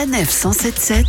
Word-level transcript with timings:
Sanef 0.00 0.30
177 0.30 1.04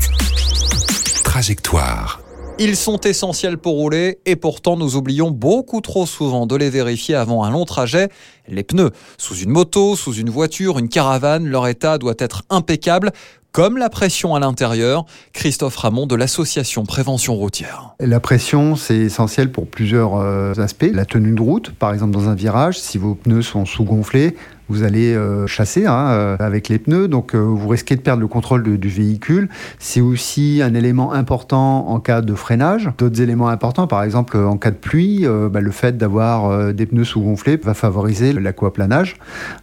Trajectoire. 1.24 2.20
Ils 2.60 2.76
sont 2.76 3.00
essentiels 3.00 3.58
pour 3.58 3.76
rouler 3.76 4.20
et 4.26 4.36
pourtant 4.36 4.76
nous 4.76 4.98
oublions 4.98 5.32
beaucoup 5.32 5.80
trop 5.80 6.06
souvent 6.06 6.46
de 6.46 6.58
les 6.58 6.70
vérifier 6.70 7.16
avant 7.16 7.46
un 7.46 7.52
long 7.52 7.64
trajet. 7.64 8.10
Les 8.50 8.64
pneus. 8.64 8.92
Sous 9.18 9.36
une 9.36 9.50
moto, 9.50 9.96
sous 9.96 10.16
une 10.16 10.30
voiture, 10.30 10.78
une 10.78 10.90
caravane, 10.90 11.48
leur 11.48 11.68
état 11.68 11.98
doit 11.98 12.16
être 12.20 12.44
impeccable 12.50 13.14
comme 13.52 13.78
la 13.78 13.90
pression 13.90 14.36
à 14.36 14.40
l'intérieur. 14.40 15.06
Christophe 15.34 15.76
Ramon 15.76 16.08
de 16.08 16.16
l'association 16.16 16.86
Prévention 16.86 17.36
routière. 17.36 17.96
La 18.00 18.20
pression, 18.20 18.76
c'est 18.76 18.98
essentiel 18.98 19.52
pour 19.52 19.68
plusieurs 19.68 20.16
euh, 20.16 20.54
aspects. 20.58 20.90
La 20.92 21.06
tenue 21.06 21.34
de 21.34 21.42
route, 21.42 21.72
par 21.72 21.94
exemple 21.94 22.12
dans 22.12 22.30
un 22.30 22.36
virage, 22.36 22.80
si 22.80 22.98
vos 22.98 23.16
pneus 23.16 23.42
sont 23.42 23.66
sous-gonflés, 23.66 24.36
vous 24.70 24.84
allez 24.84 25.14
euh, 25.14 25.48
chasser 25.48 25.86
hein, 25.86 26.12
euh, 26.12 26.38
avec 26.40 26.70
les 26.70 26.80
pneus, 26.80 27.10
donc 27.10 27.36
vous 27.36 27.68
risquez 27.68 27.98
de 27.98 28.02
perdre 28.02 28.22
le 28.22 28.30
contrôle 28.30 28.78
du 28.78 28.88
véhicule. 28.88 29.50
C'est 29.80 30.00
aussi 30.00 30.62
un 30.64 30.74
élément 30.74 31.12
important 31.12 31.90
en 31.90 32.00
cas 32.00 32.22
de 32.22 32.34
freinage. 32.36 32.90
D'autres 32.98 33.20
éléments 33.20 33.50
importants, 33.50 33.88
par 33.88 34.02
exemple 34.04 34.38
en 34.38 34.56
cas 34.56 34.72
de 34.72 34.78
pluie, 34.78 35.26
bah, 35.52 35.60
le 35.60 35.72
fait 35.72 35.98
d'avoir 35.98 36.74
des 36.74 36.86
pneus 36.86 37.04
sous-gonflés 37.04 37.58
va 37.58 37.74
favoriser 37.74 38.32
l'aquaplanage, 38.32 39.18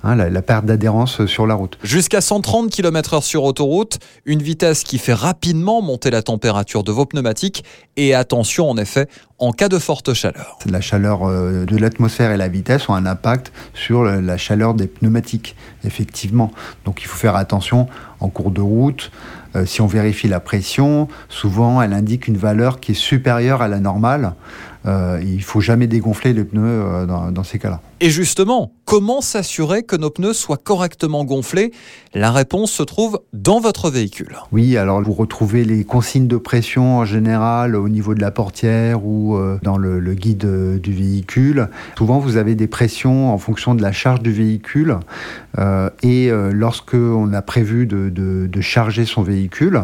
hein, 0.04 0.14
la, 0.14 0.28
la 0.28 0.42
perte 0.42 0.66
d'adhérence 0.66 1.24
sur 1.24 1.46
la 1.46 1.54
route. 1.54 1.78
Jusqu'à 1.82 2.20
130 2.20 2.68
km/h 2.68 3.22
sur 3.22 3.44
autoroute 3.44 3.77
une 4.24 4.42
vitesse 4.42 4.84
qui 4.84 4.98
fait 4.98 5.14
rapidement 5.14 5.82
monter 5.82 6.10
la 6.10 6.22
température 6.22 6.82
de 6.82 6.92
vos 6.92 7.06
pneumatiques 7.06 7.64
et 7.96 8.14
attention 8.14 8.68
en 8.70 8.76
effet 8.76 9.08
en 9.38 9.52
cas 9.52 9.68
de 9.68 9.78
forte 9.78 10.14
chaleur. 10.14 10.58
La 10.66 10.80
chaleur 10.80 11.28
euh, 11.28 11.64
de 11.64 11.76
l'atmosphère 11.76 12.32
et 12.32 12.36
la 12.36 12.48
vitesse 12.48 12.88
ont 12.88 12.94
un 12.94 13.06
impact 13.06 13.52
sur 13.74 14.04
la 14.04 14.36
chaleur 14.36 14.74
des 14.74 14.86
pneumatiques, 14.86 15.56
effectivement. 15.84 16.52
Donc 16.84 17.02
il 17.02 17.06
faut 17.06 17.16
faire 17.16 17.36
attention 17.36 17.88
en 18.20 18.28
cours 18.28 18.50
de 18.50 18.60
route. 18.60 19.10
Euh, 19.54 19.64
si 19.64 19.80
on 19.80 19.86
vérifie 19.86 20.28
la 20.28 20.40
pression, 20.40 21.08
souvent 21.28 21.80
elle 21.80 21.92
indique 21.92 22.26
une 22.26 22.36
valeur 22.36 22.80
qui 22.80 22.92
est 22.92 23.00
supérieure 23.00 23.62
à 23.62 23.68
la 23.68 23.78
normale. 23.78 24.34
Euh, 24.86 25.20
il 25.22 25.42
faut 25.42 25.60
jamais 25.60 25.86
dégonfler 25.86 26.32
les 26.32 26.44
pneus 26.44 27.06
dans 27.06 27.44
ces 27.44 27.58
cas-là. 27.58 27.80
Et 28.00 28.10
justement, 28.10 28.70
comment 28.84 29.20
s'assurer 29.20 29.82
que 29.82 29.96
nos 29.96 30.10
pneus 30.10 30.32
soient 30.32 30.56
correctement 30.56 31.24
gonflés? 31.24 31.72
La 32.14 32.30
réponse 32.30 32.70
se 32.70 32.84
trouve 32.84 33.20
dans 33.32 33.58
votre 33.58 33.90
véhicule. 33.90 34.36
Oui, 34.52 34.76
alors 34.76 35.02
vous 35.02 35.12
retrouvez 35.12 35.64
les 35.64 35.82
consignes 35.82 36.28
de 36.28 36.36
pression 36.36 36.98
en 36.98 37.04
général 37.04 37.74
au 37.74 37.88
niveau 37.88 38.14
de 38.14 38.20
la 38.20 38.30
portière 38.30 39.04
ou 39.04 39.36
euh, 39.36 39.58
dans 39.64 39.76
le, 39.76 39.98
guide 40.14 40.44
euh, 40.44 40.78
du 40.78 40.92
véhicule. 40.92 41.68
Souvent, 41.96 42.20
vous 42.20 42.36
avez 42.36 42.54
des 42.54 42.68
pressions 42.68 43.32
en 43.32 43.38
fonction 43.38 43.74
de 43.74 43.82
la 43.82 43.90
charge 43.90 44.20
du 44.20 44.30
véhicule. 44.30 44.96
Euh, 45.58 45.90
et 46.04 46.30
lorsque 46.52 46.94
on 46.94 47.32
a 47.32 47.42
prévu 47.42 47.86
de, 47.86 48.60
charger 48.60 49.06
son 49.06 49.22
véhicule 49.22 49.82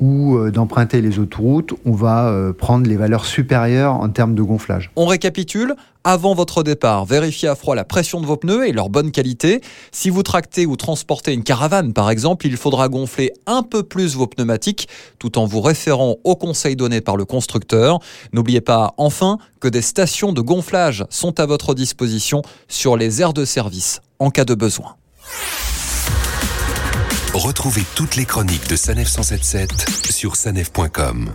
ou 0.00 0.38
d'emprunter 0.50 1.00
les 1.00 1.18
autoroutes, 1.18 1.72
on 1.84 1.92
va 1.92 2.52
prendre 2.58 2.86
les 2.86 2.96
valeurs 2.96 3.24
supérieures 3.24 3.94
en 3.94 4.08
termes 4.08 4.34
de 4.34 4.42
gonflage. 4.42 4.90
On 4.96 5.06
récapitule 5.06 5.76
avant 6.06 6.34
votre 6.34 6.62
départ, 6.62 7.04
vérifiez 7.04 7.48
à 7.48 7.56
froid 7.56 7.74
la 7.74 7.84
pression 7.84 8.20
de 8.20 8.26
vos 8.26 8.36
pneus 8.36 8.68
et 8.68 8.72
leur 8.72 8.90
bonne 8.90 9.10
qualité. 9.10 9.60
Si 9.90 10.08
vous 10.08 10.22
tractez 10.22 10.64
ou 10.64 10.76
transportez 10.76 11.32
une 11.32 11.42
caravane 11.42 11.92
par 11.92 12.10
exemple, 12.10 12.46
il 12.46 12.56
faudra 12.56 12.88
gonfler 12.88 13.32
un 13.46 13.64
peu 13.64 13.82
plus 13.82 14.14
vos 14.14 14.28
pneumatiques 14.28 14.88
tout 15.18 15.36
en 15.36 15.46
vous 15.46 15.60
référant 15.60 16.14
aux 16.22 16.36
conseils 16.36 16.76
donnés 16.76 17.00
par 17.00 17.16
le 17.16 17.24
constructeur. 17.24 17.98
N'oubliez 18.32 18.60
pas 18.60 18.94
enfin 18.98 19.38
que 19.60 19.66
des 19.66 19.82
stations 19.82 20.32
de 20.32 20.40
gonflage 20.40 21.04
sont 21.10 21.40
à 21.40 21.46
votre 21.46 21.74
disposition 21.74 22.42
sur 22.68 22.96
les 22.96 23.20
aires 23.20 23.32
de 23.32 23.44
service 23.44 24.00
en 24.20 24.30
cas 24.30 24.44
de 24.44 24.54
besoin. 24.54 24.94
Retrouvez 27.34 27.82
toutes 27.96 28.14
les 28.14 28.26
chroniques 28.26 28.68
de 28.68 28.76
Sanef 28.76 29.08
177 29.08 30.10
sur 30.10 30.36
sanef.com. 30.36 31.34